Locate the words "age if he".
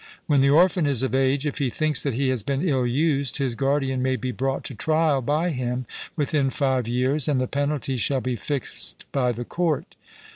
1.13-1.69